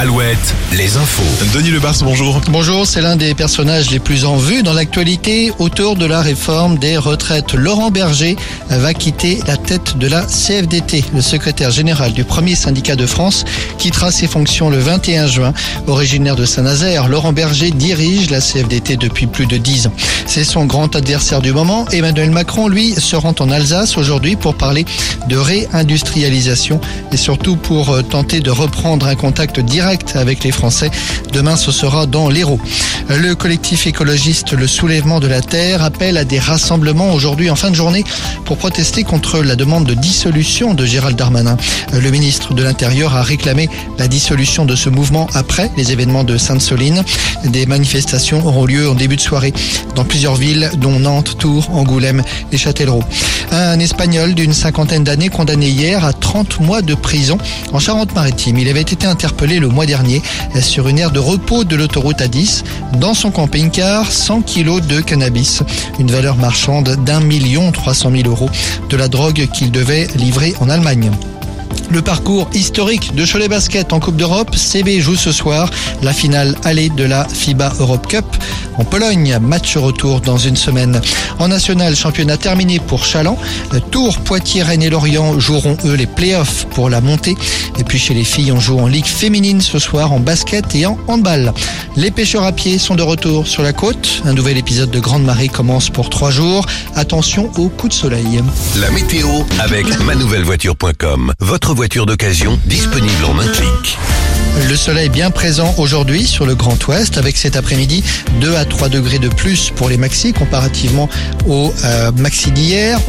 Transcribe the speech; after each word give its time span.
Alouette, 0.00 0.54
les 0.76 0.96
infos. 0.96 1.24
Denis 1.52 1.72
Lebars, 1.72 1.96
bonjour. 2.02 2.40
Bonjour, 2.50 2.86
c'est 2.86 3.00
l'un 3.00 3.16
des 3.16 3.34
personnages 3.34 3.90
les 3.90 3.98
plus 3.98 4.24
en 4.24 4.36
vue 4.36 4.62
dans 4.62 4.72
l'actualité 4.72 5.50
autour 5.58 5.96
de 5.96 6.06
la 6.06 6.20
réforme 6.20 6.78
des 6.78 6.96
retraites. 6.96 7.54
Laurent 7.54 7.90
Berger 7.90 8.36
va 8.68 8.94
quitter 8.94 9.40
la 9.48 9.56
tête 9.56 9.98
de 9.98 10.06
la 10.06 10.22
CFDT. 10.22 11.04
Le 11.12 11.20
secrétaire 11.20 11.72
général 11.72 12.12
du 12.12 12.22
premier 12.22 12.54
syndicat 12.54 12.94
de 12.94 13.06
France 13.06 13.44
quittera 13.76 14.12
ses 14.12 14.28
fonctions 14.28 14.70
le 14.70 14.78
21 14.78 15.26
juin. 15.26 15.52
Originaire 15.88 16.36
de 16.36 16.44
Saint-Nazaire, 16.44 17.08
Laurent 17.08 17.32
Berger 17.32 17.72
dirige 17.72 18.30
la 18.30 18.40
CFDT 18.40 18.98
depuis 18.98 19.26
plus 19.26 19.46
de 19.46 19.56
10 19.56 19.88
ans. 19.88 19.92
C'est 20.26 20.44
son 20.44 20.64
grand 20.64 20.94
adversaire 20.94 21.42
du 21.42 21.52
moment. 21.52 21.86
Emmanuel 21.90 22.30
Macron, 22.30 22.68
lui, 22.68 22.94
se 22.94 23.16
rend 23.16 23.34
en 23.40 23.50
Alsace 23.50 23.98
aujourd'hui 23.98 24.36
pour 24.36 24.54
parler 24.54 24.84
de 25.28 25.36
réindustrialisation 25.36 26.80
et 27.10 27.16
surtout 27.16 27.56
pour 27.56 27.90
euh, 27.90 28.02
tenter 28.02 28.38
de 28.38 28.52
reprendre 28.52 29.08
un 29.08 29.16
contact 29.16 29.58
direct 29.58 29.87
avec 29.88 30.44
les 30.44 30.52
Français. 30.52 30.90
Demain, 31.32 31.56
ce 31.56 31.72
sera 31.72 32.04
dans 32.04 32.28
l'Hérault. 32.28 32.60
Le 33.08 33.34
collectif 33.34 33.86
écologiste 33.86 34.52
Le 34.52 34.66
Soulèvement 34.66 35.18
de 35.18 35.26
la 35.26 35.40
Terre 35.40 35.82
appelle 35.82 36.18
à 36.18 36.24
des 36.24 36.38
rassemblements 36.38 37.14
aujourd'hui 37.14 37.48
en 37.48 37.56
fin 37.56 37.70
de 37.70 37.74
journée 37.74 38.04
pour 38.44 38.58
protester 38.58 39.02
contre 39.02 39.40
la 39.40 39.56
demande 39.56 39.86
de 39.86 39.94
dissolution 39.94 40.74
de 40.74 40.84
Gérald 40.84 41.16
Darmanin. 41.16 41.56
Le 41.94 42.10
ministre 42.10 42.52
de 42.52 42.62
l'Intérieur 42.62 43.16
a 43.16 43.22
réclamé 43.22 43.70
la 43.98 44.08
dissolution 44.08 44.66
de 44.66 44.76
ce 44.76 44.90
mouvement 44.90 45.26
après 45.32 45.70
les 45.78 45.90
événements 45.90 46.24
de 46.24 46.36
Sainte-Soline. 46.36 47.02
Des 47.44 47.64
manifestations 47.64 48.46
auront 48.46 48.66
lieu 48.66 48.90
en 48.90 48.94
début 48.94 49.16
de 49.16 49.22
soirée 49.22 49.54
dans 49.94 50.04
plusieurs 50.04 50.34
villes, 50.34 50.70
dont 50.76 50.98
Nantes, 50.98 51.38
Tours, 51.38 51.70
Angoulême 51.70 52.22
et 52.52 52.58
Châtellerault. 52.58 53.04
Un 53.52 53.78
Espagnol 53.78 54.34
d'une 54.34 54.52
cinquantaine 54.52 55.04
d'années 55.04 55.30
condamné 55.30 55.68
hier 55.68 56.04
à 56.04 56.12
30 56.12 56.60
mois 56.60 56.82
de 56.82 56.94
prison 56.94 57.38
en 57.72 57.78
Charente-Maritime. 57.78 58.58
Il 58.58 58.68
avait 58.68 58.82
été 58.82 59.06
interpellé 59.06 59.58
le 59.58 59.68
mois 59.68 59.77
dernier 59.86 60.22
sur 60.60 60.88
une 60.88 60.98
aire 60.98 61.10
de 61.10 61.18
repos 61.18 61.64
de 61.64 61.76
l'autoroute 61.76 62.20
A10. 62.20 62.64
Dans 63.00 63.14
son 63.14 63.30
camping-car, 63.30 64.10
100 64.10 64.42
kilos 64.42 64.82
de 64.82 65.00
cannabis, 65.00 65.62
une 65.98 66.10
valeur 66.10 66.36
marchande 66.36 66.96
d'un 67.04 67.20
million 67.20 67.72
trois 67.72 67.94
cent 67.94 68.10
mille 68.10 68.26
euros 68.26 68.50
de 68.88 68.96
la 68.96 69.08
drogue 69.08 69.48
qu'il 69.52 69.70
devait 69.70 70.08
livrer 70.16 70.54
en 70.60 70.68
Allemagne. 70.68 71.10
Le 71.90 72.02
parcours 72.02 72.48
historique 72.52 73.14
de 73.14 73.24
Cholet 73.24 73.48
Basket 73.48 73.92
en 73.94 74.00
Coupe 74.00 74.16
d'Europe, 74.16 74.54
CB 74.54 75.00
joue 75.00 75.16
ce 75.16 75.32
soir 75.32 75.70
la 76.02 76.12
finale 76.12 76.54
allée 76.64 76.90
de 76.90 77.04
la 77.04 77.26
FIBA 77.26 77.72
Europe 77.80 78.06
Cup 78.06 78.24
en 78.76 78.84
Pologne. 78.84 79.38
Match 79.40 79.76
retour 79.76 80.20
dans 80.20 80.36
une 80.36 80.56
semaine. 80.56 81.00
En 81.38 81.48
national, 81.48 81.96
championnat 81.96 82.36
terminé 82.36 82.78
pour 82.78 83.04
Chaland. 83.04 83.38
Tours, 83.90 84.18
Poitiers, 84.18 84.62
Rennes 84.62 84.82
et 84.82 84.90
Lorient 84.90 85.40
joueront 85.40 85.76
eux 85.84 85.94
les 85.94 86.06
playoffs 86.06 86.66
pour 86.66 86.90
la 86.90 87.00
montée. 87.00 87.36
Et 87.78 87.84
puis 87.84 87.98
chez 87.98 88.14
les 88.14 88.24
filles, 88.24 88.52
on 88.52 88.60
joue 88.60 88.78
en 88.78 88.86
Ligue 88.86 89.06
féminine 89.06 89.60
ce 89.60 89.78
soir 89.78 90.12
en 90.12 90.20
basket 90.20 90.74
et 90.74 90.86
en 90.86 90.98
handball. 91.08 91.52
Les 91.96 92.10
pêcheurs 92.10 92.44
à 92.44 92.52
pied 92.52 92.78
sont 92.78 92.94
de 92.94 93.02
retour 93.02 93.46
sur 93.46 93.62
la 93.62 93.72
côte. 93.72 94.22
Un 94.24 94.32
nouvel 94.32 94.56
épisode 94.58 94.90
de 94.90 95.00
Grande 95.00 95.24
Marée 95.24 95.48
commence 95.48 95.90
pour 95.90 96.10
trois 96.10 96.30
jours. 96.30 96.66
Attention 96.94 97.50
aux 97.56 97.68
coups 97.68 97.94
de 97.94 97.98
soleil. 98.00 98.42
Voiture 101.78 102.06
d'occasion 102.06 102.58
disponible 102.64 103.24
en 103.24 103.38
un 103.38 103.46
clic. 103.46 103.96
Le 104.68 104.74
soleil 104.74 105.08
bien 105.08 105.30
présent 105.30 105.72
aujourd'hui 105.78 106.26
sur 106.26 106.44
le 106.44 106.56
Grand 106.56 106.84
Ouest 106.88 107.16
avec 107.16 107.36
cet 107.36 107.54
après-midi 107.54 108.02
2 108.40 108.56
à 108.56 108.64
3 108.64 108.88
degrés 108.88 109.20
de 109.20 109.28
plus 109.28 109.70
pour 109.70 109.88
les 109.88 109.96
maxis 109.96 110.32
comparativement 110.32 111.08
aux 111.46 111.72
euh, 111.84 112.10
maxi 112.16 112.50
d'hier. 112.50 113.00